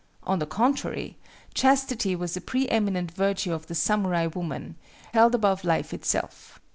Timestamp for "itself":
5.93-6.59